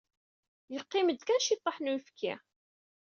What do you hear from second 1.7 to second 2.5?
n uyefki.